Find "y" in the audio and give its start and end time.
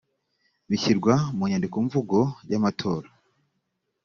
2.49-2.53